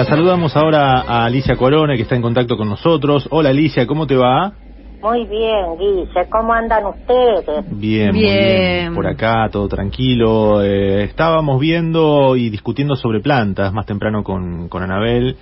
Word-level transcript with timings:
La 0.00 0.06
saludamos 0.06 0.56
ahora 0.56 1.02
a 1.02 1.26
Alicia 1.26 1.56
Corona, 1.56 1.94
que 1.94 2.04
está 2.04 2.16
en 2.16 2.22
contacto 2.22 2.56
con 2.56 2.70
nosotros. 2.70 3.28
Hola 3.30 3.50
Alicia, 3.50 3.86
¿cómo 3.86 4.06
te 4.06 4.16
va? 4.16 4.54
Muy 5.02 5.26
bien, 5.26 5.76
Guille. 5.78 6.26
¿Cómo 6.30 6.54
andan 6.54 6.86
ustedes? 6.86 7.44
Bien, 7.70 8.12
muy 8.12 8.22
bien. 8.22 8.94
Por 8.94 9.06
acá, 9.06 9.50
todo 9.52 9.68
tranquilo. 9.68 10.62
Eh, 10.62 11.04
estábamos 11.04 11.60
viendo 11.60 12.34
y 12.34 12.48
discutiendo 12.48 12.96
sobre 12.96 13.20
plantas 13.20 13.74
más 13.74 13.84
temprano 13.84 14.24
con, 14.24 14.70
con 14.70 14.82
Anabel. 14.82 15.36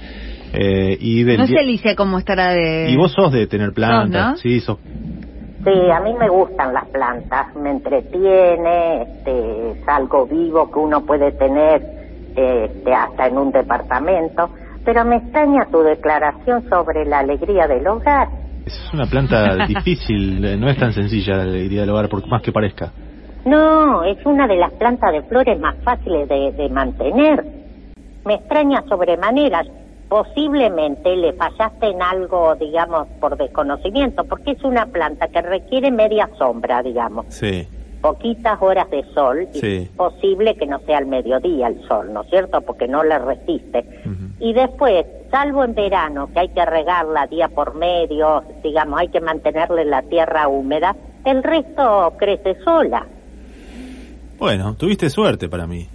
Eh, 0.53 0.99
y 0.99 1.23
del 1.23 1.39
no 1.39 1.47
sé, 1.47 1.61
Alicia, 1.61 1.95
cómo 1.95 2.19
estará 2.19 2.51
de... 2.51 2.91
Y 2.91 2.97
vos 2.97 3.13
sos 3.13 3.31
de 3.31 3.47
tener 3.47 3.73
plantas, 3.73 4.41
sí, 4.41 4.59
sos... 4.59 4.79
Sí, 4.83 5.91
a 5.93 6.01
mí 6.01 6.15
me 6.19 6.29
gustan 6.29 6.75
las 6.75 6.89
plantas, 6.89 7.55
me 7.55 7.71
entretiene, 7.71 9.03
este, 9.03 9.71
es 9.71 9.89
algo 9.89 10.27
vivo 10.27 10.69
que 10.69 10.81
uno 10.81 11.07
puede 11.07 11.31
tener 11.31 11.98
este, 12.39 12.93
hasta 12.93 13.27
en 13.27 13.39
un 13.39 13.51
departamento, 13.51 14.51
pero 14.85 15.05
me 15.05 15.17
extraña 15.17 15.67
tu 15.71 15.83
declaración 15.83 16.69
sobre 16.69 17.05
la 17.05 17.21
alegría 17.21 17.67
del 17.67 17.87
hogar. 17.87 18.29
Es 18.65 18.91
una 18.93 19.07
planta 19.07 19.57
difícil, 19.69 20.41
no 20.61 20.69
es 20.69 20.77
tan 20.79 20.93
sencilla 20.93 21.37
la 21.37 21.43
alegría 21.43 21.83
del 21.83 21.91
hogar, 21.91 22.09
por 22.09 22.27
más 22.29 22.43
que 22.43 22.53
parezca. 22.53 22.93
No, 23.45 24.05
es 24.05 24.25
una 24.27 24.47
de 24.47 24.57
las 24.57 24.73
plantas 24.75 25.13
de 25.13 25.23
flores 25.23 25.59
más 25.59 25.77
fáciles 25.83 26.29
de, 26.29 26.53
de 26.53 26.69
mantener. 26.69 27.45
Me 28.25 28.35
extraña 28.35 28.83
sobremanera. 28.89 29.63
Posiblemente 30.09 31.15
le 31.17 31.35
fallaste 31.35 31.89
en 31.89 32.03
algo, 32.03 32.55
digamos, 32.57 33.09
por 33.21 33.37
desconocimiento, 33.37 34.25
porque 34.25 34.53
es 34.53 34.65
una 34.65 34.87
planta 34.87 35.29
que 35.29 35.43
requiere 35.43 35.91
media 35.91 36.29
sombra, 36.39 36.83
digamos. 36.83 37.27
Sí 37.29 37.69
poquitas 38.01 38.61
horas 38.61 38.89
de 38.91 39.05
sol, 39.13 39.49
y 39.53 39.59
es 39.59 39.89
posible 39.91 40.57
que 40.57 40.67
no 40.67 40.79
sea 40.81 40.99
al 40.99 41.07
mediodía 41.07 41.69
el 41.69 41.87
sol, 41.87 42.13
¿no 42.13 42.23
es 42.23 42.31
cierto? 42.31 42.61
Porque 42.61 42.87
no 42.87 43.03
le 43.03 43.19
resiste. 43.19 43.85
Y 44.41 44.53
después, 44.53 45.05
salvo 45.31 45.65
en 45.65 45.75
verano, 45.75 46.29
que 46.33 46.41
hay 46.41 46.49
que 46.49 46.65
regarla 46.65 47.27
día 47.27 47.49
por 47.49 47.75
medio, 47.75 48.45
digamos, 48.63 49.01
hay 49.01 49.09
que 49.09 49.21
mantenerle 49.21 49.85
la 49.85 50.03
tierra 50.03 50.49
húmeda, 50.49 50.95
el 51.25 51.43
resto 51.43 52.15
crece 52.19 52.57
sola. 52.63 53.07
Bueno, 54.39 54.75
tuviste 54.75 55.11
suerte 55.11 55.49
para 55.49 55.67
mí. 55.67 55.89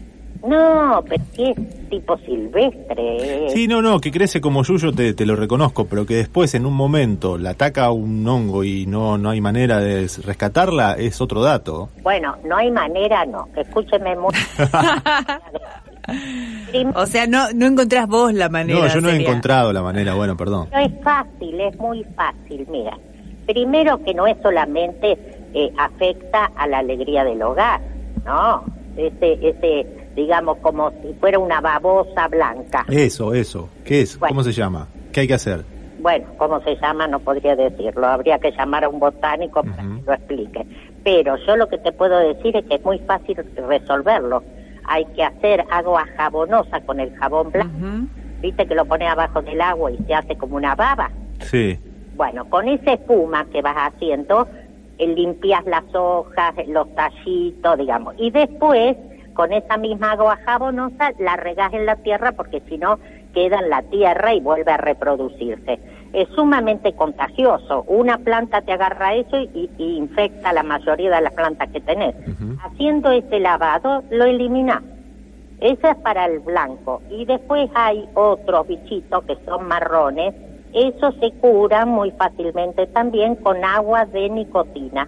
No, 0.44 1.02
pero 1.08 1.24
que 1.34 1.52
es 1.52 1.90
tipo 1.90 2.18
silvestre. 2.18 3.50
Sí, 3.50 3.68
no, 3.68 3.82
no, 3.82 4.02
que 4.02 4.12
crece 4.12 4.42
como 4.42 4.64
yuyo 4.64 4.92
te, 4.92 5.14
te 5.14 5.26
lo 5.26 5.38
reconozco, 5.38 5.86
pero 5.86 6.06
que 6.06 6.16
después 6.16 6.54
en 6.54 6.66
un 6.66 6.74
momento 6.74 7.38
la 7.38 7.52
ataca 7.52 7.90
un 7.92 8.28
hongo 8.28 8.66
y 8.66 8.86
no, 8.86 9.18
no 9.18 9.30
hay 9.30 9.40
manera 9.40 9.80
de 9.80 10.10
rescatarla 10.26 10.94
es 10.94 11.22
otro 11.22 11.42
dato. 11.42 11.90
Bueno, 12.02 12.36
no 12.44 12.58
hay 12.58 12.72
manera, 12.72 13.26
no. 13.26 13.48
Escúcheme 13.56 14.18
mucho. 14.18 14.38
o 16.96 17.06
sea, 17.06 17.26
no, 17.26 17.50
no 17.56 17.66
encontrás 17.66 18.06
vos 18.08 18.34
la 18.34 18.50
manera. 18.50 18.80
No, 18.80 18.88
yo 18.88 19.00
no 19.00 19.10
he 19.10 19.22
encontrado 19.22 19.72
la 19.72 19.82
manera, 19.82 20.14
bueno, 20.14 20.36
perdón. 20.36 20.68
No 20.74 20.80
es 20.80 20.92
fácil, 21.04 21.62
es 21.62 21.78
muy 21.78 22.04
fácil, 22.16 22.68
mira. 22.70 22.98
Primero 23.46 24.04
que 24.04 24.14
no 24.14 24.28
es 24.28 24.36
solamente 24.42 25.18
eh, 25.54 25.72
afecta 25.78 26.52
a 26.58 26.68
la 26.68 26.80
alegría 26.80 27.24
del 27.24 27.42
hogar, 27.42 27.80
no. 28.26 28.66
Ese, 28.96 29.40
ese 29.42 30.03
digamos, 30.16 30.58
como 30.60 30.92
si 31.02 31.14
fuera 31.20 31.40
una 31.40 31.62
babosa 31.62 32.28
blanca. 32.28 32.86
Eso, 32.90 33.34
eso. 33.34 33.70
¿Qué 33.84 34.02
es? 34.02 34.18
¿Cómo 34.18 34.44
se 34.44 34.52
llama? 34.52 34.88
¿Qué 35.12 35.22
hay 35.22 35.28
que 35.28 35.34
hacer? 35.34 35.64
Bueno, 36.00 36.26
¿cómo 36.38 36.62
se 36.62 36.76
llama? 36.76 37.08
No 37.08 37.20
podría 37.20 37.56
decirlo. 37.56 38.08
Habría 38.08 38.38
que 38.40 38.52
llamar 38.52 38.84
a 38.84 38.90
un 38.90 39.00
botánico 39.00 39.64
para 39.64 39.84
que 39.84 40.04
lo 40.06 40.14
explique. 40.14 40.68
Pero 41.04 41.38
yo 41.46 41.56
lo 41.56 41.68
que 41.68 41.78
te 41.78 41.92
puedo 41.92 42.18
decir 42.20 42.56
es 42.58 42.66
que 42.66 42.76
es 42.76 42.84
muy 42.84 43.00
fácil 43.00 43.38
resolverlo. 43.68 44.44
Hay 44.86 45.06
que 45.16 45.24
hacer 45.24 45.64
agua 45.72 46.06
jabonosa 46.18 46.82
con 46.82 47.00
el 47.00 47.16
jabón 47.16 47.52
blanco. 47.52 48.08
¿Viste 48.42 48.66
que 48.66 48.76
lo 48.76 48.84
pone 48.86 49.08
abajo 49.08 49.42
del 49.42 49.62
agua 49.62 49.92
y 49.92 49.98
se 50.06 50.14
hace 50.14 50.36
como 50.36 50.58
una 50.58 50.76
baba? 50.76 51.10
Sí. 51.40 51.80
Bueno, 52.16 52.46
con 52.50 52.68
esa 52.68 52.94
espuma 52.94 53.46
que 53.46 53.62
vas 53.62 53.94
haciendo, 53.94 54.48
eh, 54.98 55.08
limpias 55.08 55.66
las 55.66 55.84
hojas, 55.96 56.54
los 56.68 56.94
tallitos, 56.96 57.78
digamos. 57.78 58.14
Y 58.18 58.30
después 58.30 58.98
con 59.34 59.54
esa 59.54 59.78
misma 59.78 60.12
agua 60.12 60.38
jabonosa 60.46 61.12
la 61.20 61.36
regas 61.36 61.74
en 61.74 61.86
la 61.86 61.96
tierra 61.98 62.32
porque 62.34 62.62
si 62.68 62.78
no 62.78 63.00
queda 63.34 63.60
en 63.60 63.70
la 63.70 63.82
tierra 63.84 64.34
y 64.34 64.40
vuelve 64.40 64.72
a 64.72 64.78
reproducirse. 64.78 65.80
Es 66.14 66.30
sumamente 66.30 66.94
contagioso. 66.94 67.84
Una 67.88 68.20
planta 68.20 68.62
te 68.62 68.72
agarra 68.72 69.16
eso 69.16 69.38
y, 69.40 69.70
infecta 69.78 70.54
la 70.54 70.62
mayoría 70.64 71.10
de 71.16 71.22
las 71.22 71.34
plantas 71.34 71.70
que 71.70 71.82
tenés. 71.82 72.16
Haciendo 72.64 73.12
ese 73.12 73.40
lavado 73.40 74.04
lo 74.12 74.26
eliminas. 74.26 74.84
Ese 75.60 75.90
es 75.90 75.96
para 75.98 76.26
el 76.26 76.40
blanco. 76.40 77.02
Y 77.10 77.26
después 77.26 77.70
hay 77.74 78.08
otros 78.14 78.68
bichitos 78.68 79.24
que 79.24 79.38
son 79.46 79.68
marrones. 79.68 80.36
Esos 80.74 81.16
se 81.20 81.32
curan 81.40 81.90
muy 81.90 82.12
fácilmente 82.12 82.86
también 82.88 83.36
con 83.36 83.64
agua 83.64 84.06
de 84.06 84.30
nicotina. 84.30 85.08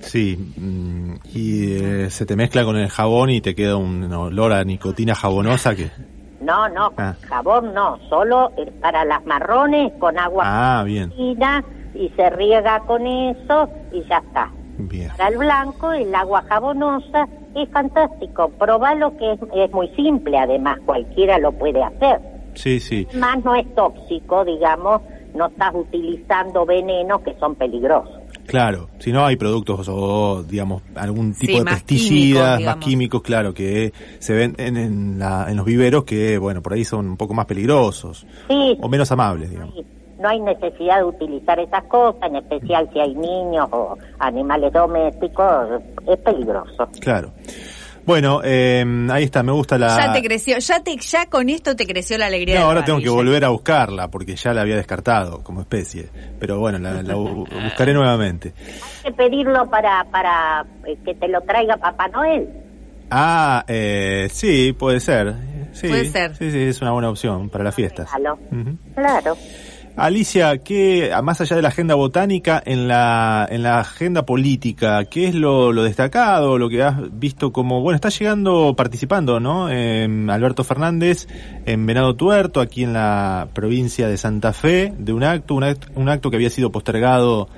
Sí, 0.00 0.36
mm, 0.56 0.93
y 1.34 1.74
eh, 1.74 2.10
se 2.10 2.26
te 2.26 2.36
mezcla 2.36 2.64
con 2.64 2.76
el 2.76 2.88
jabón 2.88 3.30
y 3.30 3.40
te 3.40 3.54
queda 3.54 3.76
un 3.76 4.12
olor 4.12 4.52
a 4.52 4.64
nicotina 4.64 5.14
jabonosa 5.14 5.74
que... 5.74 5.90
No, 6.40 6.68
no, 6.68 6.92
ah. 6.98 7.14
jabón 7.22 7.72
no, 7.72 7.98
solo 8.08 8.52
para 8.80 9.04
las 9.04 9.24
marrones 9.24 9.92
con 9.98 10.18
agua 10.18 10.44
ah, 10.46 10.84
bien. 10.84 11.12
y 11.16 12.08
se 12.16 12.30
riega 12.30 12.80
con 12.80 13.06
eso 13.06 13.68
y 13.92 14.02
ya 14.04 14.18
está. 14.18 14.50
Bien. 14.76 15.08
Para 15.16 15.28
el 15.28 15.38
blanco, 15.38 15.92
el 15.92 16.14
agua 16.14 16.44
jabonosa 16.48 17.28
es 17.54 17.68
fantástico. 17.70 18.50
Probalo 18.58 19.16
que 19.16 19.32
es, 19.32 19.40
es 19.54 19.72
muy 19.72 19.88
simple, 19.90 20.36
además 20.36 20.78
cualquiera 20.84 21.38
lo 21.38 21.52
puede 21.52 21.82
hacer. 21.82 22.20
Sí, 22.54 22.80
sí. 22.80 23.06
Más 23.14 23.42
no 23.44 23.54
es 23.54 23.72
tóxico, 23.74 24.44
digamos, 24.44 25.00
no 25.34 25.46
estás 25.46 25.74
utilizando 25.74 26.66
venenos 26.66 27.20
que 27.22 27.34
son 27.38 27.54
peligrosos. 27.54 28.23
Claro, 28.46 28.88
si 28.98 29.12
no 29.12 29.24
hay 29.24 29.36
productos 29.36 29.88
o, 29.88 30.42
digamos, 30.42 30.82
algún 30.94 31.34
tipo 31.34 31.58
de 31.58 31.64
pesticidas, 31.64 32.60
más 32.60 32.76
químicos, 32.76 33.22
claro, 33.22 33.54
que 33.54 33.92
se 34.18 34.34
ven 34.34 34.54
en, 34.58 35.18
los 35.56 35.64
viveros 35.64 36.04
que, 36.04 36.38
bueno, 36.38 36.62
por 36.62 36.74
ahí 36.74 36.84
son 36.84 37.08
un 37.08 37.16
poco 37.16 37.34
más 37.34 37.46
peligrosos 37.46 38.26
o 38.48 38.88
menos 38.88 39.10
amables, 39.12 39.50
digamos. 39.50 39.74
No 40.18 40.28
hay 40.28 40.40
necesidad 40.40 40.98
de 40.98 41.04
utilizar 41.04 41.58
esas 41.58 41.84
cosas, 41.84 42.22
en 42.22 42.36
especial 42.36 42.88
si 42.92 43.00
hay 43.00 43.14
niños 43.14 43.68
o 43.72 43.98
animales 44.20 44.72
domésticos, 44.72 45.82
es 46.06 46.18
peligroso. 46.18 46.88
Claro. 47.00 47.32
Bueno, 48.06 48.40
eh, 48.44 48.84
ahí 49.10 49.24
está, 49.24 49.42
me 49.42 49.52
gusta 49.52 49.78
la... 49.78 49.96
Ya 49.96 50.12
te 50.12 50.22
creció, 50.22 50.58
ya, 50.58 50.82
te, 50.82 50.96
ya 50.96 51.26
con 51.26 51.48
esto 51.48 51.74
te 51.74 51.86
creció 51.86 52.18
la 52.18 52.26
alegría. 52.26 52.60
No, 52.60 52.66
ahora 52.66 52.84
tengo 52.84 53.00
que 53.00 53.08
volver 53.08 53.44
a 53.44 53.48
buscarla 53.48 54.08
porque 54.08 54.36
ya 54.36 54.52
la 54.52 54.60
había 54.60 54.76
descartado 54.76 55.42
como 55.42 55.60
especie. 55.62 56.08
Pero 56.38 56.58
bueno, 56.58 56.78
la, 56.78 57.14
buscaré 57.14 57.94
nuevamente. 57.94 58.52
Hay 59.04 59.10
que 59.10 59.16
pedirlo 59.16 59.68
para, 59.70 60.04
para 60.10 60.66
eh, 60.86 60.96
que 61.04 61.14
te 61.14 61.28
lo 61.28 61.40
traiga 61.42 61.76
Papá 61.76 62.08
Noel. 62.08 62.48
Ah, 63.10 63.64
eh, 63.68 64.28
sí, 64.30 64.72
puede 64.72 65.00
ser. 65.00 65.34
Sí, 65.72 65.88
puede 65.88 66.04
ser. 66.06 66.36
Sí, 66.36 66.50
sí, 66.50 66.62
es 66.62 66.80
una 66.82 66.92
buena 66.92 67.10
opción 67.10 67.48
para 67.48 67.64
las 67.64 67.74
fiestas. 67.74 68.08
Claro. 68.10 68.38
Claro. 68.94 69.36
Alicia, 69.96 70.58
¿qué, 70.58 71.12
más 71.22 71.40
allá 71.40 71.54
de 71.54 71.62
la 71.62 71.68
agenda 71.68 71.94
botánica, 71.94 72.60
en 72.66 72.88
la, 72.88 73.46
en 73.48 73.62
la 73.62 73.78
agenda 73.78 74.26
política, 74.26 75.04
qué 75.04 75.28
es 75.28 75.36
lo, 75.36 75.72
destacado, 75.84 76.58
lo 76.58 76.68
que 76.68 76.82
has 76.82 76.96
visto 77.16 77.52
como, 77.52 77.80
bueno, 77.80 77.94
está 77.94 78.08
llegando, 78.08 78.74
participando, 78.76 79.38
¿no? 79.38 79.66
Alberto 79.66 80.64
Fernández 80.64 81.28
en 81.64 81.86
Venado 81.86 82.16
Tuerto, 82.16 82.60
aquí 82.60 82.82
en 82.82 82.92
la 82.92 83.48
provincia 83.54 84.08
de 84.08 84.16
Santa 84.16 84.52
Fe, 84.52 84.92
de 84.98 85.12
un 85.12 85.22
acto, 85.22 85.54
un 85.54 85.62
acto, 85.62 85.86
un 85.94 86.08
acto 86.08 86.28
que 86.28 86.36
había 86.36 86.50
sido 86.50 86.72
postergado 86.72 87.48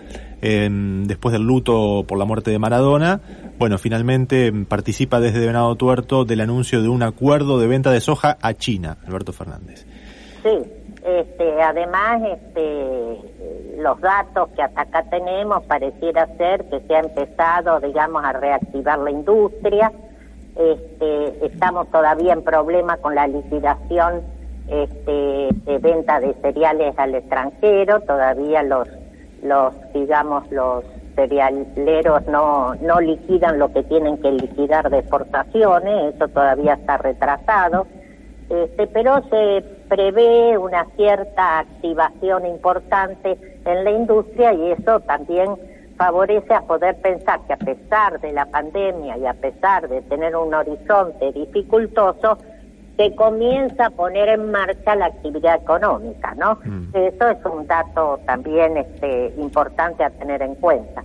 después 0.42 1.32
del 1.32 1.42
luto 1.42 2.04
por 2.06 2.18
la 2.18 2.26
muerte 2.26 2.50
de 2.50 2.58
Maradona, 2.58 3.20
bueno, 3.58 3.78
finalmente 3.78 4.52
participa 4.68 5.20
desde 5.20 5.44
Venado 5.44 5.74
Tuerto 5.76 6.26
del 6.26 6.42
anuncio 6.42 6.82
de 6.82 6.88
un 6.88 7.02
acuerdo 7.02 7.58
de 7.58 7.66
venta 7.66 7.90
de 7.90 8.00
soja 8.02 8.36
a 8.42 8.52
China, 8.52 8.98
Alberto 9.06 9.32
Fernández. 9.32 9.86
Sí, 10.42 10.50
este, 11.06 11.62
además, 11.62 12.20
este, 12.20 13.20
los 13.78 14.00
datos 14.00 14.48
que 14.56 14.62
hasta 14.62 14.80
acá 14.80 15.04
tenemos 15.04 15.62
pareciera 15.66 16.26
ser 16.36 16.64
que 16.64 16.80
se 16.80 16.96
ha 16.96 16.98
empezado, 16.98 17.78
digamos, 17.78 18.24
a 18.24 18.32
reactivar 18.32 18.98
la 18.98 19.12
industria. 19.12 19.92
Este, 20.56 21.46
estamos 21.46 21.88
todavía 21.92 22.32
en 22.32 22.42
problema 22.42 22.96
con 22.96 23.14
la 23.14 23.28
liquidación 23.28 24.22
este, 24.66 25.48
de 25.64 25.78
venta 25.78 26.18
de 26.18 26.34
cereales 26.42 26.98
al 26.98 27.14
extranjero. 27.14 28.00
Todavía 28.00 28.64
los, 28.64 28.88
los, 29.44 29.74
digamos, 29.92 30.50
los 30.50 30.84
cerealeros 31.14 32.26
no, 32.26 32.74
no 32.74 33.00
liquidan 33.00 33.60
lo 33.60 33.72
que 33.72 33.84
tienen 33.84 34.18
que 34.18 34.32
liquidar 34.32 34.90
de 34.90 34.98
exportaciones. 34.98 36.16
Eso 36.16 36.26
todavía 36.26 36.74
está 36.74 36.96
retrasado. 36.96 37.86
Este, 38.50 38.88
pero 38.88 39.22
se 39.28 39.75
prevé 39.88 40.58
una 40.58 40.84
cierta 40.96 41.60
activación 41.60 42.46
importante 42.46 43.38
en 43.64 43.84
la 43.84 43.90
industria 43.90 44.52
y 44.52 44.72
eso 44.72 45.00
también 45.00 45.56
favorece 45.96 46.54
a 46.54 46.60
poder 46.62 46.96
pensar 47.00 47.40
que 47.46 47.54
a 47.54 47.56
pesar 47.56 48.20
de 48.20 48.32
la 48.32 48.46
pandemia 48.46 49.16
y 49.16 49.26
a 49.26 49.34
pesar 49.34 49.88
de 49.88 50.02
tener 50.02 50.36
un 50.36 50.52
horizonte 50.54 51.32
dificultoso, 51.32 52.38
se 52.96 53.14
comienza 53.14 53.86
a 53.86 53.90
poner 53.90 54.28
en 54.28 54.50
marcha 54.50 54.96
la 54.96 55.06
actividad 55.06 55.56
económica, 55.56 56.34
¿no? 56.34 56.58
Mm. 56.64 56.88
Eso 56.94 57.28
es 57.28 57.44
un 57.44 57.66
dato 57.66 58.20
también 58.26 58.76
este, 58.76 59.34
importante 59.36 60.02
a 60.02 60.10
tener 60.10 60.42
en 60.42 60.54
cuenta. 60.54 61.02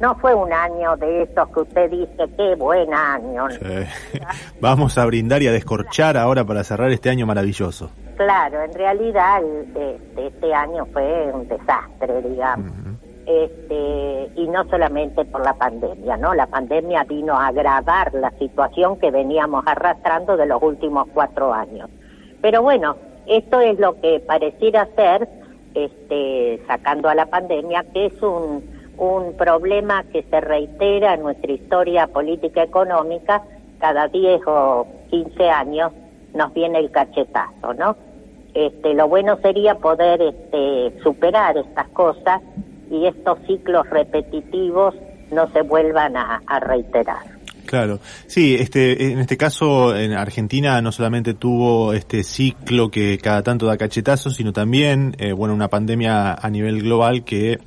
No 0.00 0.14
fue 0.16 0.34
un 0.34 0.52
año 0.52 0.96
de 0.96 1.22
esos 1.22 1.48
que 1.48 1.60
usted 1.60 1.90
dice, 1.90 2.28
qué 2.36 2.54
buen 2.56 2.92
año. 2.94 3.48
Vamos 4.60 4.96
a 4.96 5.04
brindar 5.06 5.42
y 5.42 5.48
a 5.48 5.52
descorchar 5.52 6.16
ahora 6.16 6.44
para 6.44 6.62
cerrar 6.62 6.90
este 6.90 7.10
año 7.10 7.26
maravilloso. 7.26 7.90
Claro, 8.18 8.62
en 8.62 8.74
realidad 8.74 9.42
este, 9.42 9.98
este 10.16 10.52
año 10.52 10.84
fue 10.92 11.30
un 11.32 11.48
desastre, 11.48 12.20
digamos. 12.20 12.72
Este, 13.24 14.30
y 14.36 14.48
no 14.48 14.68
solamente 14.68 15.24
por 15.24 15.44
la 15.44 15.54
pandemia, 15.54 16.16
¿no? 16.16 16.34
La 16.34 16.46
pandemia 16.46 17.04
vino 17.04 17.34
a 17.34 17.46
agravar 17.46 18.12
la 18.14 18.30
situación 18.32 18.98
que 18.98 19.10
veníamos 19.10 19.64
arrastrando 19.66 20.36
de 20.36 20.46
los 20.46 20.62
últimos 20.62 21.06
cuatro 21.14 21.54
años. 21.54 21.88
Pero 22.42 22.62
bueno, 22.62 22.96
esto 23.26 23.60
es 23.60 23.78
lo 23.78 24.00
que 24.00 24.20
pareciera 24.20 24.88
ser, 24.96 25.28
este, 25.74 26.60
sacando 26.66 27.08
a 27.08 27.14
la 27.14 27.26
pandemia, 27.26 27.84
que 27.92 28.06
es 28.06 28.22
un 28.22 28.78
un 28.98 29.36
problema 29.36 30.02
que 30.12 30.24
se 30.24 30.40
reitera 30.40 31.14
en 31.14 31.22
nuestra 31.22 31.52
historia 31.52 32.08
política 32.08 32.64
económica, 32.64 33.42
cada 33.78 34.08
10 34.08 34.40
o 34.46 34.86
15 35.10 35.50
años 35.50 35.92
nos 36.34 36.52
viene 36.52 36.80
el 36.80 36.90
cachetazo, 36.90 37.74
¿no? 37.74 37.96
Este, 38.58 38.92
lo 38.92 39.06
bueno 39.06 39.38
sería 39.40 39.76
poder 39.76 40.20
este, 40.20 41.00
superar 41.04 41.56
estas 41.56 41.86
cosas 41.90 42.42
y 42.90 43.06
estos 43.06 43.38
ciclos 43.46 43.88
repetitivos 43.88 44.96
no 45.30 45.48
se 45.52 45.62
vuelvan 45.62 46.16
a, 46.16 46.40
reiterar. 46.58 47.18
Claro, 47.66 48.00
sí, 48.26 48.56
este, 48.58 49.12
en 49.12 49.20
este 49.20 49.36
caso 49.36 49.94
en 49.94 50.12
Argentina 50.12 50.82
no 50.82 50.90
solamente 50.90 51.34
tuvo 51.34 51.92
este 51.92 52.24
ciclo 52.24 52.90
que 52.90 53.18
cada 53.18 53.44
tanto 53.44 53.66
da 53.66 53.76
cachetazos, 53.76 54.34
sino 54.34 54.52
también, 54.52 55.14
eh, 55.18 55.32
bueno, 55.32 55.54
una 55.54 55.68
pandemia 55.68 56.34
a 56.34 56.50
nivel 56.50 56.82
global 56.82 57.22
que 57.22 57.60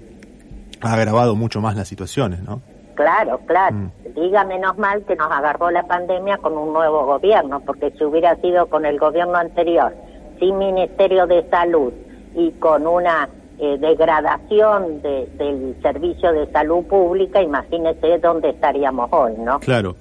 ha 0.82 0.94
agravado 0.94 1.38
mucho 1.38 1.62
más 1.62 1.78
las 1.78 1.88
situaciones, 1.88 2.44
¿no? 2.44 2.62
Claro, 2.96 3.40
claro. 3.46 3.76
Mm. 3.78 3.92
Diga 4.14 4.44
menos 4.44 4.78
mal 4.78 5.06
que 5.06 5.16
nos 5.16 5.32
agarró 5.32 5.72
la 5.72 5.84
pandemia 5.84 6.38
con 6.40 6.58
un 6.58 6.74
nuevo 6.74 7.06
gobierno, 7.06 7.62
porque 7.62 7.92
si 7.92 8.04
hubiera 8.04 8.36
sido 8.42 8.66
con 8.66 8.86
el 8.86 9.00
gobierno 9.00 9.36
anterior, 9.36 9.94
sin 10.42 10.58
Ministerio 10.58 11.28
de 11.28 11.48
Salud 11.50 11.94
y 12.36 12.52
con 12.54 12.88
una 12.88 13.30
eh, 13.60 13.78
degradación 13.78 15.02
del 15.04 15.76
servicio 15.84 16.34
de 16.34 16.52
salud 16.52 16.84
pública, 16.86 17.42
imagínese 17.42 18.18
dónde 18.18 18.50
estaríamos 18.50 19.08
hoy, 19.14 19.34
¿no? 19.38 19.60
Claro. 19.60 19.96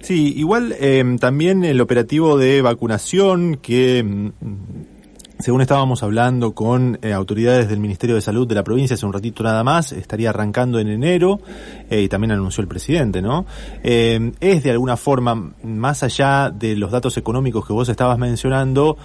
Sí, 0.00 0.32
igual 0.36 0.74
eh, 0.80 1.04
también 1.20 1.62
el 1.64 1.80
operativo 1.80 2.36
de 2.36 2.62
vacunación 2.62 3.58
que 3.62 4.02
mm, 4.02 4.30
según 5.40 5.62
estábamos 5.62 6.02
hablando 6.02 6.52
con 6.52 6.98
eh, 7.02 7.12
autoridades 7.12 7.68
del 7.68 7.80
Ministerio 7.80 8.14
de 8.14 8.22
Salud 8.22 8.46
de 8.46 8.54
la 8.54 8.62
provincia 8.62 8.94
hace 8.94 9.06
un 9.06 9.12
ratito 9.12 9.42
nada 9.42 9.64
más, 9.64 9.92
estaría 9.92 10.30
arrancando 10.30 10.78
en 10.78 10.88
enero 10.88 11.40
eh, 11.88 12.02
y 12.02 12.08
también 12.08 12.32
anunció 12.32 12.62
el 12.62 12.68
presidente, 12.68 13.22
¿no? 13.22 13.46
Eh, 13.82 14.32
es 14.40 14.62
de 14.62 14.70
alguna 14.70 14.96
forma, 14.96 15.52
más 15.62 16.02
allá 16.02 16.50
de 16.50 16.76
los 16.76 16.90
datos 16.90 17.16
económicos 17.16 17.66
que 17.66 17.72
vos 17.72 17.88
estabas 17.88 18.18
mencionando, 18.18 18.96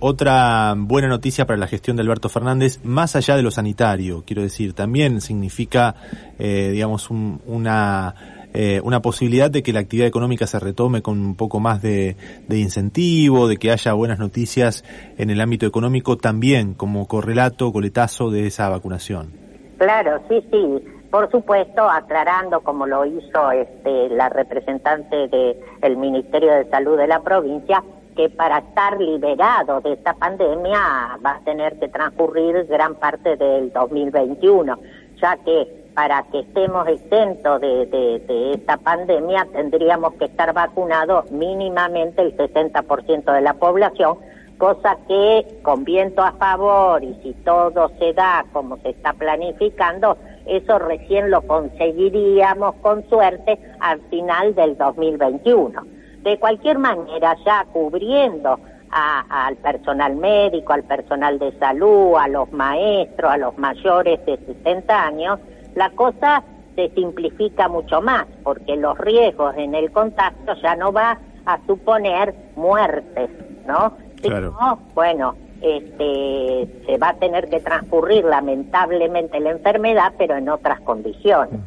otra 0.00 0.74
buena 0.76 1.08
noticia 1.08 1.46
para 1.46 1.58
la 1.58 1.66
gestión 1.66 1.96
de 1.96 2.02
Alberto 2.02 2.28
Fernández, 2.28 2.80
más 2.82 3.14
allá 3.16 3.36
de 3.36 3.42
lo 3.42 3.50
sanitario, 3.50 4.24
quiero 4.26 4.42
decir, 4.42 4.72
también 4.72 5.20
significa, 5.20 5.94
digamos, 6.38 7.08
una 7.10 8.14
eh, 8.60 8.80
una 8.82 9.00
posibilidad 9.00 9.52
de 9.52 9.62
que 9.62 9.72
la 9.72 9.78
actividad 9.78 10.08
económica 10.08 10.48
se 10.48 10.58
retome 10.58 11.00
con 11.00 11.20
un 11.20 11.36
poco 11.36 11.60
más 11.60 11.80
de, 11.80 12.16
incentivo, 12.50 13.46
de 13.46 13.56
que 13.56 13.70
haya 13.70 13.92
buenas 13.92 14.18
noticias 14.18 14.84
en 15.16 15.30
el 15.30 15.40
ámbito 15.40 15.64
económico 15.64 16.16
también 16.16 16.74
como 16.74 17.06
correlato, 17.06 17.72
coletazo 17.72 18.30
de 18.30 18.48
esa 18.48 18.68
vacunación. 18.68 19.30
Claro, 19.76 20.20
sí, 20.28 20.44
sí. 20.50 20.84
Por 21.08 21.30
supuesto, 21.30 21.88
aclarando 21.88 22.58
como 22.62 22.84
lo 22.84 23.06
hizo 23.06 23.52
este, 23.52 24.08
la 24.08 24.28
representante 24.28 25.28
del 25.28 25.96
Ministerio 25.96 26.52
de 26.54 26.68
Salud 26.68 26.98
de 26.98 27.06
la 27.06 27.20
provincia, 27.20 27.84
que 28.16 28.28
para 28.28 28.58
estar 28.58 29.00
liberado 29.00 29.80
de 29.82 29.92
esta 29.92 30.14
pandemia 30.14 31.16
va 31.24 31.36
a 31.36 31.40
tener 31.44 31.78
que 31.78 31.86
transcurrir 31.86 32.66
gran 32.66 32.96
parte 32.96 33.36
del 33.36 33.72
2021, 33.72 34.76
ya 35.22 35.36
que 35.44 35.77
para 35.94 36.22
que 36.30 36.40
estemos 36.40 36.86
exentos 36.88 37.60
de, 37.60 38.52
esta 38.54 38.76
pandemia 38.76 39.46
tendríamos 39.52 40.14
que 40.14 40.26
estar 40.26 40.52
vacunados 40.52 41.30
mínimamente 41.30 42.22
el 42.22 42.36
60% 42.36 43.32
de 43.32 43.40
la 43.40 43.54
población, 43.54 44.18
cosa 44.58 44.96
que 45.08 45.60
con 45.62 45.84
viento 45.84 46.22
a 46.22 46.32
favor 46.32 47.02
y 47.02 47.14
si 47.22 47.32
todo 47.44 47.90
se 47.98 48.12
da 48.12 48.44
como 48.52 48.76
se 48.78 48.90
está 48.90 49.12
planificando, 49.12 50.16
eso 50.46 50.78
recién 50.78 51.30
lo 51.30 51.42
conseguiríamos 51.42 52.76
con 52.76 53.08
suerte 53.08 53.58
al 53.80 54.00
final 54.02 54.54
del 54.54 54.76
2021. 54.76 55.82
De 56.22 56.38
cualquier 56.38 56.78
manera, 56.78 57.36
ya 57.44 57.66
cubriendo 57.72 58.58
al 58.90 59.56
personal 59.56 60.16
médico, 60.16 60.72
al 60.72 60.84
personal 60.84 61.38
de 61.38 61.52
salud, 61.58 62.16
a 62.18 62.28
los 62.28 62.50
maestros, 62.52 63.30
a 63.30 63.36
los 63.36 63.56
mayores 63.58 64.24
de 64.24 64.38
60 64.38 65.06
años, 65.06 65.38
la 65.78 65.90
cosa 65.90 66.42
se 66.74 66.90
simplifica 66.90 67.68
mucho 67.68 68.02
más, 68.02 68.26
porque 68.42 68.76
los 68.76 68.98
riesgos 68.98 69.54
en 69.56 69.74
el 69.74 69.90
contacto 69.92 70.54
ya 70.60 70.74
no 70.76 70.92
va 70.92 71.18
a 71.46 71.58
suponer 71.66 72.34
muertes, 72.56 73.30
¿no? 73.66 73.92
Claro. 74.20 74.56
bueno, 74.94 75.36
este, 75.62 76.68
se 76.84 76.98
va 76.98 77.10
a 77.10 77.14
tener 77.14 77.48
que 77.48 77.60
transcurrir 77.60 78.24
lamentablemente 78.24 79.38
la 79.38 79.50
enfermedad, 79.50 80.12
pero 80.18 80.36
en 80.36 80.48
otras 80.48 80.80
condiciones. 80.80 81.60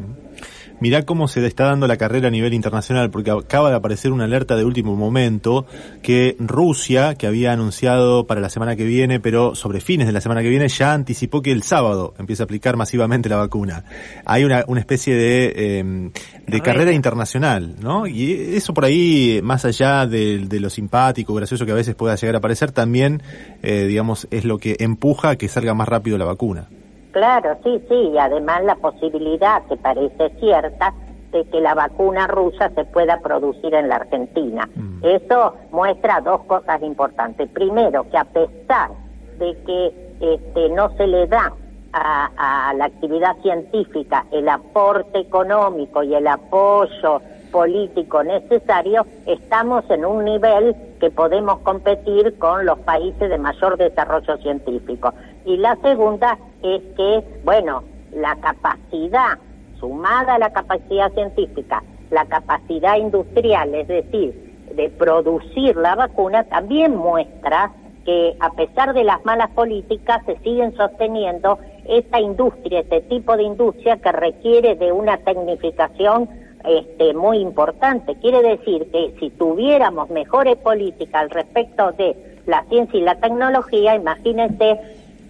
Mirá 0.81 1.03
cómo 1.03 1.27
se 1.27 1.45
está 1.45 1.65
dando 1.65 1.85
la 1.85 1.95
carrera 1.95 2.29
a 2.29 2.31
nivel 2.31 2.55
internacional, 2.55 3.11
porque 3.11 3.29
acaba 3.29 3.69
de 3.69 3.75
aparecer 3.75 4.11
una 4.11 4.23
alerta 4.23 4.55
de 4.55 4.65
último 4.65 4.95
momento 4.95 5.67
que 6.01 6.35
Rusia, 6.39 7.13
que 7.13 7.27
había 7.27 7.53
anunciado 7.53 8.25
para 8.25 8.41
la 8.41 8.49
semana 8.49 8.75
que 8.75 8.83
viene, 8.83 9.19
pero 9.19 9.53
sobre 9.53 9.79
fines 9.79 10.07
de 10.07 10.13
la 10.13 10.21
semana 10.21 10.41
que 10.41 10.49
viene, 10.49 10.67
ya 10.69 10.93
anticipó 10.93 11.43
que 11.43 11.51
el 11.51 11.61
sábado 11.61 12.15
empieza 12.17 12.41
a 12.41 12.45
aplicar 12.45 12.77
masivamente 12.77 13.29
la 13.29 13.35
vacuna. 13.35 13.85
Hay 14.25 14.43
una, 14.43 14.65
una 14.67 14.79
especie 14.79 15.13
de, 15.13 15.77
em, 15.77 16.11
de 16.47 16.61
carrera 16.61 16.91
internacional, 16.91 17.75
¿no? 17.79 18.07
Y 18.07 18.55
eso 18.55 18.73
por 18.73 18.85
ahí, 18.85 19.39
más 19.43 19.65
allá 19.65 20.07
de, 20.07 20.39
de 20.47 20.59
lo 20.59 20.71
simpático, 20.71 21.35
gracioso 21.35 21.63
que 21.63 21.73
a 21.73 21.75
veces 21.75 21.93
pueda 21.93 22.15
llegar 22.15 22.37
a 22.37 22.39
parecer, 22.39 22.71
también, 22.71 23.21
eh, 23.61 23.85
digamos, 23.87 24.27
es 24.31 24.45
lo 24.45 24.57
que 24.57 24.77
empuja 24.79 25.29
a 25.29 25.35
que 25.35 25.47
salga 25.47 25.75
más 25.75 25.87
rápido 25.87 26.17
la 26.17 26.25
vacuna. 26.25 26.69
Claro, 27.11 27.57
sí, 27.63 27.83
sí, 27.89 28.11
y 28.13 28.17
además 28.17 28.63
la 28.63 28.75
posibilidad 28.75 29.63
que 29.65 29.77
parece 29.77 30.29
cierta 30.39 30.93
de 31.31 31.45
que 31.45 31.61
la 31.61 31.73
vacuna 31.73 32.27
rusa 32.27 32.69
se 32.75 32.85
pueda 32.85 33.19
producir 33.19 33.73
en 33.73 33.89
la 33.89 33.97
Argentina. 33.97 34.69
Mm. 34.75 34.99
Eso 35.03 35.55
muestra 35.71 36.21
dos 36.21 36.41
cosas 36.43 36.81
importantes. 36.81 37.49
Primero, 37.49 38.09
que 38.09 38.17
a 38.17 38.25
pesar 38.25 38.91
de 39.39 39.57
que 39.65 40.11
este, 40.19 40.69
no 40.69 40.89
se 40.97 41.07
le 41.07 41.27
da 41.27 41.53
a, 41.93 42.69
a 42.69 42.73
la 42.73 42.85
actividad 42.85 43.35
científica 43.41 44.25
el 44.31 44.47
aporte 44.47 45.19
económico 45.19 46.03
y 46.03 46.13
el 46.15 46.27
apoyo 46.27 47.21
político 47.51 48.23
necesario, 48.23 49.05
estamos 49.25 49.83
en 49.89 50.05
un 50.05 50.25
nivel 50.25 50.75
que 50.99 51.09
podemos 51.11 51.59
competir 51.59 52.37
con 52.37 52.65
los 52.65 52.79
países 52.79 53.29
de 53.29 53.37
mayor 53.37 53.77
desarrollo 53.77 54.37
científico. 54.37 55.13
Y 55.45 55.57
la 55.57 55.75
segunda 55.77 56.37
es 56.63 56.81
que, 56.95 57.23
bueno, 57.43 57.83
la 58.13 58.35
capacidad, 58.37 59.37
sumada 59.79 60.35
a 60.35 60.39
la 60.39 60.51
capacidad 60.51 61.11
científica, 61.13 61.83
la 62.09 62.25
capacidad 62.25 62.97
industrial, 62.97 63.73
es 63.73 63.87
decir, 63.87 64.51
de 64.75 64.89
producir 64.89 65.75
la 65.75 65.95
vacuna, 65.95 66.43
también 66.45 66.95
muestra 66.95 67.71
que 68.05 68.35
a 68.39 68.49
pesar 68.51 68.93
de 68.93 69.03
las 69.03 69.23
malas 69.25 69.49
políticas 69.51 70.23
se 70.25 70.37
siguen 70.39 70.75
sosteniendo 70.75 71.59
esta 71.87 72.19
industria, 72.19 72.79
este 72.79 73.01
tipo 73.01 73.35
de 73.37 73.43
industria 73.43 73.97
que 73.97 74.11
requiere 74.11 74.75
de 74.75 74.91
una 74.91 75.17
tecnificación 75.17 76.29
este, 76.63 77.13
muy 77.13 77.39
importante. 77.39 78.15
Quiere 78.15 78.41
decir 78.41 78.89
que 78.91 79.15
si 79.19 79.29
tuviéramos 79.31 80.09
mejores 80.09 80.57
políticas 80.57 81.23
al 81.23 81.29
respecto 81.29 81.91
de 81.93 82.15
la 82.45 82.63
ciencia 82.65 82.99
y 82.99 83.03
la 83.03 83.15
tecnología, 83.15 83.95
imagínense 83.95 84.79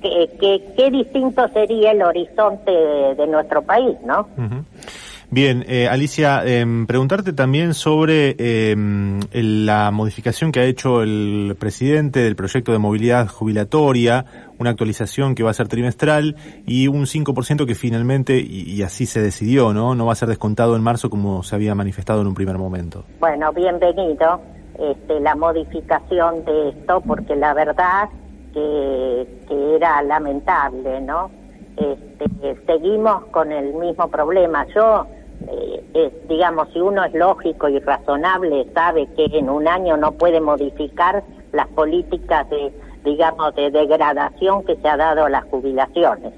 qué 0.02 0.90
distinto 0.92 1.48
sería 1.50 1.92
el 1.92 2.02
horizonte 2.02 2.72
de, 2.72 3.28
nuestro 3.28 3.62
país, 3.62 3.96
¿no? 4.04 4.28
Bien, 5.34 5.64
eh, 5.70 5.88
Alicia, 5.88 6.44
em, 6.44 6.86
preguntarte 6.86 7.32
también 7.32 7.74
sobre 7.74 8.36
em, 8.38 9.22
la 9.32 9.90
modificación 9.92 10.52
que 10.52 10.60
ha 10.60 10.66
hecho 10.66 11.04
el 11.04 11.56
presidente 11.58 12.20
del 12.20 12.36
proyecto 12.36 12.74
de 12.74 12.80
movilidad 12.80 13.30
jubilatoria, 13.30 14.26
una 14.60 14.72
actualización 14.72 15.34
que 15.34 15.44
va 15.44 15.52
a 15.52 15.54
ser 15.54 15.70
trimestral 15.70 16.36
y 16.68 16.90
un 16.90 17.08
5% 17.08 17.66
que 17.66 17.76
finalmente, 17.76 18.42
y, 18.42 18.84
así 18.84 19.06
se 19.06 19.22
decidió, 19.22 19.72
¿no? 19.72 19.96
No 19.96 20.06
va 20.06 20.12
a 20.12 20.16
ser 20.16 20.28
descontado 20.28 20.76
en 20.76 20.84
marzo 20.84 21.10
como 21.10 21.44
se 21.44 21.56
había 21.56 21.76
manifestado 21.76 22.20
en 22.20 22.28
un 22.28 22.34
primer 22.34 22.58
momento. 22.58 23.06
Bueno, 23.22 23.54
bienvenido 23.54 24.42
este, 24.78 25.18
la 25.22 25.36
modificación 25.36 26.44
de 26.44 26.70
esto, 26.72 27.00
porque 27.08 27.38
la 27.38 27.54
verdad 27.54 28.10
que, 28.54 29.28
que 29.48 29.76
era 29.78 30.02
lamentable, 30.04 31.00
¿no? 31.00 31.32
Este, 31.78 32.66
seguimos 32.66 33.28
con 33.28 33.54
el 33.54 33.74
mismo 33.76 34.10
problema. 34.10 34.68
Yo 34.76 35.08
eh, 35.48 36.12
digamos, 36.28 36.70
si 36.74 36.80
uno 36.80 37.04
es 37.04 37.14
lógico 37.14 37.70
y 37.70 37.80
razonable, 37.80 38.68
sabe 38.74 39.08
que 39.16 39.26
en 39.26 39.50
un 39.50 39.68
año 39.68 39.98
no 39.98 40.14
puede 40.14 40.40
modificar 40.40 41.24
las 41.52 41.68
políticas 41.70 42.50
de, 42.50 42.72
digamos, 43.04 43.54
de 43.56 43.72
degradación 43.72 44.64
que 44.64 44.76
se 44.78 44.88
ha 44.88 44.98
dado 44.98 45.26
a 45.26 45.30
las 45.30 45.46
jubilaciones. 45.46 46.34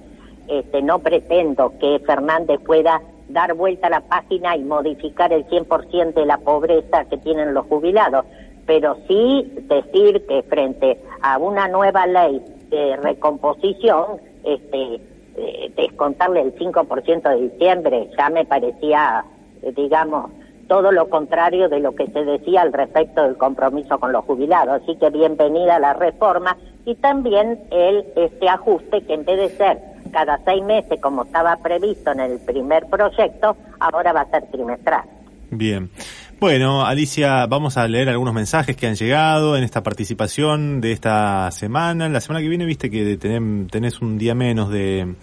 Este, 0.48 0.82
no 0.82 1.00
pretendo 1.00 1.74
que 1.80 2.00
Fernández 2.06 2.60
pueda 2.66 3.02
dar 3.30 3.54
vuelta 3.54 3.88
a 3.88 3.92
la 3.92 4.02
página 4.02 4.56
y 4.56 4.64
modificar 4.64 5.32
el 5.32 5.46
100% 5.48 6.14
de 6.14 6.26
la 6.26 6.38
pobreza 6.38 7.06
que 7.06 7.18
tienen 7.18 7.54
los 7.54 7.66
jubilados, 7.68 8.26
pero 8.66 8.98
sí 9.08 9.52
decir 9.68 10.26
que 10.28 10.44
frente 10.44 11.02
a 11.22 11.38
una 11.38 11.68
nueva 11.68 12.06
ley 12.06 12.42
de 12.70 12.98
recomposición, 12.98 14.20
este, 14.44 15.00
eh, 15.36 15.72
descontarle 15.76 16.42
el 16.42 16.56
5% 16.56 17.30
de 17.30 17.50
diciembre 17.50 18.10
ya 18.18 18.30
me 18.30 18.46
parecía, 18.46 19.26
eh, 19.62 19.74
digamos, 19.76 20.32
todo 20.68 20.92
lo 20.92 21.10
contrario 21.10 21.70
de 21.70 21.80
lo 21.80 21.94
que 21.96 22.08
se 22.08 22.24
decía 22.24 22.62
al 22.62 22.74
respecto 22.74 23.24
del 23.24 23.38
compromiso 23.38 24.00
con 24.00 24.12
los 24.12 24.26
jubilados. 24.26 24.82
Así 24.82 24.96
que 24.98 25.10
bienvenida 25.10 25.80
la 25.80 25.94
reforma 25.94 26.58
y 26.86 26.96
también 26.96 27.64
el 27.72 28.06
este 28.16 28.48
ajuste 28.48 29.02
que 29.02 29.14
en 29.14 29.26
vez 29.26 29.38
de 29.38 29.50
ser 29.58 29.80
cada 30.12 30.40
seis 30.46 30.64
meses 30.64 31.02
como 31.02 31.24
estaba 31.24 31.58
previsto 31.58 32.12
en 32.12 32.20
el 32.20 32.40
primer 32.40 32.86
proyecto, 32.86 33.58
ahora 33.80 34.14
va 34.14 34.22
a 34.22 34.30
ser 34.30 34.50
trimestral. 34.52 35.04
Bien. 35.50 35.90
Bueno, 36.44 36.86
Alicia, 36.86 37.46
vamos 37.46 37.78
a 37.78 37.88
leer 37.88 38.10
algunos 38.10 38.34
mensajes 38.34 38.76
que 38.76 38.86
han 38.86 38.96
llegado 38.96 39.56
en 39.56 39.64
esta 39.64 39.82
participación 39.82 40.82
de 40.82 40.92
esta 40.92 41.50
semana. 41.52 42.10
La 42.10 42.20
semana 42.20 42.42
que 42.42 42.50
viene 42.50 42.66
viste 42.66 42.90
que 42.90 43.16
tenés 43.16 44.02
un 44.02 44.18
día 44.18 44.36
menos 44.36 44.70
de, 44.70 45.16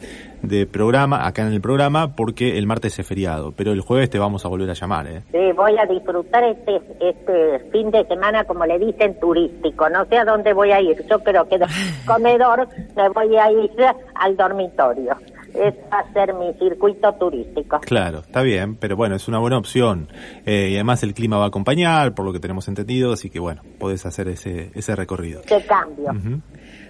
programa, 0.73 1.27
acá 1.27 1.43
en 1.43 1.53
el 1.53 1.61
programa, 1.61 2.17
porque 2.17 2.57
el 2.57 2.67
martes 2.67 2.99
es 2.99 3.07
feriado, 3.07 3.53
pero 3.55 3.73
el 3.73 3.83
jueves 3.83 4.09
te 4.09 4.19
vamos 4.19 4.47
a 4.47 4.49
volver 4.49 4.71
a 4.71 4.73
llamar. 4.73 5.09
¿eh? 5.09 5.23
Sí, 5.31 5.53
voy 5.55 5.77
a 5.77 5.85
disfrutar 5.85 6.43
este, 6.43 6.81
este 6.99 7.71
fin 7.71 7.91
de 7.91 8.07
semana, 8.07 8.45
como 8.45 8.65
le 8.65 8.79
dicen, 8.79 9.21
turístico. 9.21 9.91
No 9.91 10.07
sé 10.07 10.17
a 10.17 10.25
dónde 10.25 10.55
voy 10.55 10.73
a 10.73 10.81
ir. 10.81 11.05
Yo 11.07 11.19
creo 11.19 11.47
que 11.47 11.59
del 11.59 11.69
comedor 12.07 12.67
me 12.97 13.09
voy 13.11 13.37
a 13.37 13.53
ir 13.53 13.71
al 14.15 14.37
dormitorio 14.39 15.19
es 15.55 15.75
hacer 15.91 16.35
mi 16.35 16.53
circuito 16.55 17.13
turístico. 17.15 17.81
Claro, 17.81 18.21
está 18.21 18.43
bien, 18.43 18.77
pero 18.77 18.97
bueno, 18.97 19.17
es 19.17 19.29
una 19.29 19.39
buena 19.39 19.59
opción. 19.59 20.09
Eh, 20.47 20.69
y 20.73 20.75
además 20.75 21.03
el 21.03 21.15
clima 21.15 21.39
va 21.39 21.45
a 21.45 21.49
acompañar, 21.49 22.15
por 22.15 22.25
lo 22.25 22.33
que 22.33 22.41
tenemos 22.41 22.69
entendido, 22.69 23.13
así 23.13 23.31
que 23.31 23.41
bueno, 23.41 23.63
podés 23.79 24.07
hacer 24.07 24.29
ese, 24.29 24.71
ese 24.75 24.97
recorrido. 24.97 25.43
¿Qué 25.47 25.63
cambio? 25.67 26.13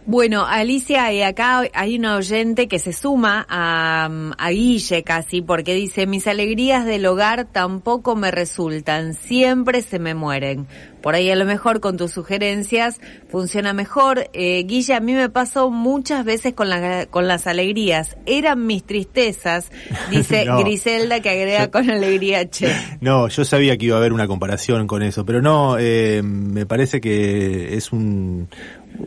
Bueno, 0.06 0.46
Alicia, 0.46 1.12
y 1.12 1.22
acá 1.22 1.62
hay 1.72 1.98
un 1.98 2.06
oyente 2.06 2.68
que 2.68 2.78
se 2.78 2.92
suma 2.92 3.46
a, 3.48 4.08
a 4.38 4.50
Guille 4.50 5.02
casi, 5.02 5.42
porque 5.42 5.74
dice, 5.74 6.06
mis 6.06 6.26
alegrías 6.26 6.86
del 6.86 7.06
hogar 7.06 7.46
tampoco 7.50 8.16
me 8.16 8.30
resultan, 8.30 9.14
siempre 9.14 9.82
se 9.82 9.98
me 9.98 10.14
mueren. 10.14 10.66
Por 11.00 11.14
ahí 11.14 11.30
a 11.30 11.36
lo 11.36 11.44
mejor 11.44 11.80
con 11.80 11.96
tus 11.96 12.12
sugerencias 12.12 13.00
funciona 13.28 13.72
mejor. 13.72 14.28
Eh, 14.32 14.64
Guille, 14.64 14.94
a 14.94 15.00
mí 15.00 15.14
me 15.14 15.30
pasó 15.30 15.70
muchas 15.70 16.24
veces 16.24 16.52
con, 16.54 16.68
la, 16.68 17.06
con 17.06 17.26
las 17.26 17.46
alegrías. 17.46 18.16
Eran 18.26 18.66
mis 18.66 18.84
tristezas, 18.84 19.70
dice 20.10 20.46
Griselda, 20.58 21.20
que 21.20 21.30
agrega 21.30 21.70
con 21.70 21.90
alegría, 21.90 22.48
che. 22.48 22.70
No, 23.00 23.28
yo 23.28 23.44
sabía 23.44 23.76
que 23.78 23.86
iba 23.86 23.96
a 23.96 23.98
haber 23.98 24.12
una 24.12 24.26
comparación 24.26 24.86
con 24.86 25.02
eso, 25.02 25.24
pero 25.24 25.40
no, 25.40 25.76
eh, 25.78 26.22
me 26.22 26.66
parece 26.66 27.00
que 27.00 27.76
es 27.76 27.92
un, 27.92 28.48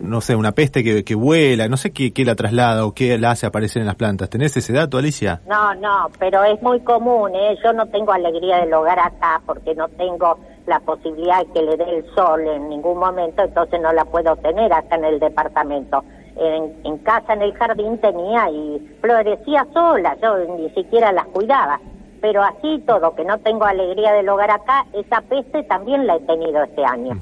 no 0.02 0.22
sé, 0.22 0.36
una 0.36 0.52
peste 0.52 0.84
que, 0.84 1.04
que 1.04 1.16
vuela, 1.16 1.68
no 1.68 1.78
sé 1.78 1.92
qué, 1.92 2.14
qué, 2.14 2.26
la 2.26 2.36
traslada 2.36 2.86
o 2.86 2.94
qué 2.94 3.18
la 3.18 3.32
hace 3.32 3.46
aparecer 3.46 3.82
en 3.82 3.88
las 3.88 3.96
plantas. 3.96 4.30
¿Tenés 4.30 4.56
ese 4.58 4.74
dato, 4.74 4.98
Alicia? 4.98 5.42
No, 5.48 5.74
no, 5.76 6.10
pero 6.20 6.44
es 6.44 6.62
muy 6.62 6.80
común, 6.82 7.32
¿eh? 7.36 7.58
Yo 7.64 7.74
no 7.74 7.88
tengo 7.88 8.12
alegría 8.12 8.58
del 8.58 8.74
hogar 8.74 9.00
acá 9.00 9.42
porque 9.46 9.76
no 9.76 9.88
tengo 9.90 10.40
la 10.68 10.80
posibilidad 10.80 11.46
de 11.46 11.52
que 11.52 11.62
le 11.62 11.78
dé 11.78 11.98
el 11.98 12.06
sol 12.16 12.42
en 12.48 12.70
ningún 12.70 12.98
momento, 12.98 13.44
entonces 13.44 13.82
no 13.82 13.92
la 13.92 14.06
puedo 14.06 14.36
tener 14.38 14.72
acá 14.72 14.96
en 14.96 15.06
el 15.06 15.20
departamento. 15.20 16.04
En, 16.36 16.74
en 16.84 16.98
casa, 17.00 17.34
en 17.34 17.44
el 17.44 17.54
jardín 17.54 18.00
tenía 18.00 18.50
y 18.50 18.98
florecía 19.02 19.68
sola, 19.74 20.18
yo 20.22 20.38
ni 20.58 20.70
siquiera 20.72 21.12
las 21.12 21.26
cuidaba. 21.28 21.80
Pero 22.22 22.42
así 22.42 22.82
todo, 22.88 23.14
que 23.16 23.26
no 23.26 23.38
tengo 23.40 23.66
alegría 23.66 24.14
del 24.14 24.30
hogar 24.30 24.50
acá, 24.50 24.86
esa 24.94 25.20
peste 25.22 25.64
también 25.64 26.08
la 26.08 26.16
he 26.16 26.22
tenido 26.22 26.64
este 26.64 26.86
año. 26.86 27.20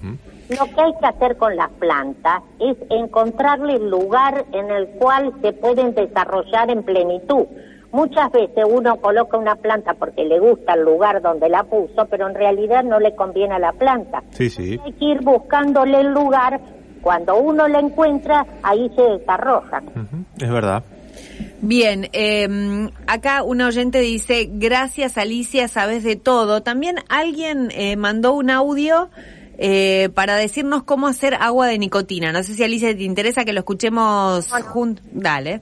Lo 0.52 0.66
que 0.66 0.82
hay 0.82 0.94
que 1.00 1.06
hacer 1.06 1.38
con 1.38 1.56
las 1.56 1.70
plantas 1.72 2.44
es 2.60 2.76
encontrarle 2.90 3.76
el 3.76 3.90
lugar 3.90 4.46
en 4.52 4.70
el 4.70 4.88
cual 5.00 5.32
se 5.42 5.54
pueden 5.54 5.96
desarrollar 5.96 6.70
en 6.70 6.84
plenitud. 6.84 7.46
Muchas 7.94 8.32
veces 8.32 8.66
uno 8.70 8.98
coloca 8.98 9.38
una 9.38 9.56
planta 9.56 9.94
porque 9.94 10.26
le 10.26 10.40
gusta 10.40 10.74
el 10.74 10.84
lugar 10.84 11.22
donde 11.22 11.48
la 11.48 11.64
puso, 11.64 12.06
pero 12.10 12.28
en 12.28 12.36
realidad 12.36 12.84
no 12.84 13.00
le 13.00 13.16
conviene 13.16 13.56
a 13.56 13.60
la 13.60 13.72
planta. 13.72 14.24
Sí, 14.32 14.50
sí. 14.50 14.80
Hay 14.84 14.92
que 14.94 15.06
ir 15.06 15.22
buscándole 15.22 16.02
el 16.02 16.08
lugar. 16.14 16.60
Cuando 17.02 17.38
uno 17.38 17.68
la 17.68 17.80
encuentra, 17.80 18.46
ahí 18.62 18.90
se 18.96 19.02
desarrolla. 19.02 19.82
Es 20.38 20.52
verdad. 20.52 20.84
Bien, 21.62 22.10
eh, 22.14 22.90
acá 23.08 23.44
un 23.44 23.62
oyente 23.62 24.00
dice, 24.00 24.50
gracias 24.52 25.18
Alicia, 25.18 25.68
sabes 25.68 26.04
de 26.04 26.16
todo. 26.16 26.62
También 26.62 26.98
alguien 27.10 27.70
eh, 27.72 27.96
mandó 27.96 28.34
un 28.34 28.50
audio 28.50 29.10
eh, 29.64 30.10
para 30.16 30.38
decirnos 30.38 30.82
cómo 30.82 31.08
hacer 31.08 31.36
agua 31.36 31.68
de 31.68 31.78
nicotina. 31.78 32.32
No 32.32 32.42
sé 32.42 32.56
si 32.56 32.64
Alicia 32.64 32.98
te 32.98 33.04
interesa 33.04 33.46
que 33.46 33.54
lo 33.54 33.60
escuchemos 33.60 34.52
juntos. 34.64 35.06
Dale. 35.12 35.62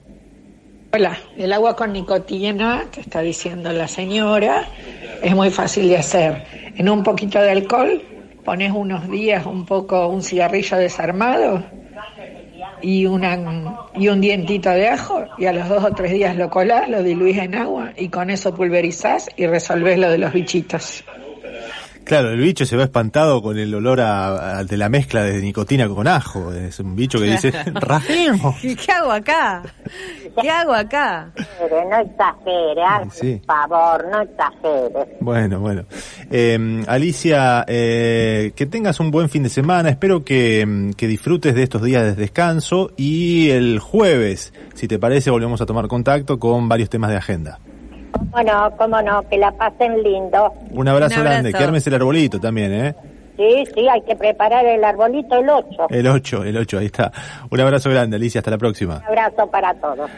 Hola, 0.94 1.18
el 1.36 1.52
agua 1.52 1.76
con 1.76 1.92
nicotina, 1.92 2.86
que 2.90 3.02
está 3.02 3.20
diciendo 3.20 3.70
la 3.72 3.86
señora, 3.86 4.66
es 5.22 5.36
muy 5.36 5.50
fácil 5.50 5.86
de 5.90 5.98
hacer. 5.98 6.44
En 6.76 6.88
un 6.88 7.02
poquito 7.02 7.42
de 7.42 7.50
alcohol 7.50 8.02
pones 8.42 8.72
unos 8.72 9.06
días 9.10 9.44
un 9.44 9.66
poco 9.66 10.08
un 10.08 10.22
cigarrillo 10.22 10.78
desarmado 10.78 11.62
y, 12.80 13.04
una, 13.04 13.38
y 13.94 14.08
un 14.08 14.22
dientito 14.22 14.70
de 14.70 14.88
ajo 14.88 15.26
y 15.36 15.44
a 15.44 15.52
los 15.52 15.68
dos 15.68 15.84
o 15.84 15.90
tres 15.90 16.12
días 16.12 16.34
lo 16.36 16.48
colás, 16.48 16.88
lo 16.88 17.02
diluís 17.02 17.36
en 17.36 17.54
agua 17.54 17.92
y 17.98 18.08
con 18.08 18.30
eso 18.30 18.54
pulverizás 18.54 19.28
y 19.36 19.46
resolvés 19.46 19.98
lo 19.98 20.10
de 20.10 20.16
los 20.16 20.32
bichitos. 20.32 21.04
Claro, 22.04 22.30
el 22.30 22.40
bicho 22.40 22.66
se 22.66 22.76
va 22.76 22.84
espantado 22.84 23.40
con 23.42 23.58
el 23.58 23.74
olor 23.74 24.00
a, 24.00 24.64
de 24.64 24.76
la 24.76 24.88
mezcla 24.88 25.22
de 25.22 25.40
nicotina 25.40 25.88
con 25.88 26.08
ajo. 26.08 26.52
Es 26.52 26.80
un 26.80 26.96
bicho 26.96 27.18
que 27.18 27.26
dice, 27.26 27.52
rajemos. 27.74 28.56
¿Qué 28.60 28.92
hago 28.92 29.12
acá? 29.12 29.62
¿Qué 30.40 30.50
hago 30.50 30.72
acá? 30.72 31.32
No 31.60 31.98
exagere, 32.00 33.40
por 33.46 33.46
favor, 33.46 34.08
no 34.10 34.22
exagere. 34.22 35.16
Bueno, 35.20 35.60
bueno. 35.60 35.84
Eh, 36.30 36.82
Alicia, 36.86 37.64
eh, 37.68 38.52
que 38.56 38.66
tengas 38.66 39.00
un 39.00 39.10
buen 39.10 39.28
fin 39.28 39.42
de 39.42 39.48
semana. 39.48 39.88
Espero 39.90 40.24
que, 40.24 40.92
que 40.96 41.06
disfrutes 41.06 41.54
de 41.54 41.62
estos 41.62 41.82
días 41.82 42.02
de 42.04 42.14
descanso 42.14 42.90
y 42.96 43.50
el 43.50 43.78
jueves, 43.78 44.52
si 44.74 44.88
te 44.88 44.98
parece, 44.98 45.30
volvemos 45.30 45.60
a 45.60 45.66
tomar 45.66 45.86
contacto 45.88 46.38
con 46.38 46.68
varios 46.68 46.90
temas 46.90 47.10
de 47.10 47.16
agenda. 47.16 47.58
Bueno, 48.30 48.72
cómo 48.78 49.02
no, 49.02 49.22
que 49.28 49.36
la 49.38 49.52
pasen 49.52 50.02
lindo. 50.02 50.52
Un 50.70 50.88
abrazo, 50.88 51.20
grande, 51.20 51.52
que 51.52 51.62
armes 51.62 51.86
el 51.86 51.94
arbolito 51.94 52.40
también, 52.40 52.72
¿eh? 52.72 52.94
Sí, 53.36 53.64
sí, 53.74 53.88
hay 53.88 54.02
que 54.02 54.14
preparar 54.16 54.66
el 54.66 54.84
arbolito 54.84 55.34
el 55.38 55.48
8. 55.48 55.86
El 55.88 56.06
8, 56.06 56.44
el 56.44 56.56
8, 56.58 56.78
ahí 56.78 56.86
está. 56.86 57.10
Un 57.50 57.58
abrazo 57.58 57.88
grande, 57.88 58.16
Alicia, 58.16 58.40
hasta 58.40 58.50
la 58.50 58.58
próxima. 58.58 58.96
Un 58.98 59.04
abrazo 59.04 59.50
para 59.50 59.72
todos. 59.74 60.10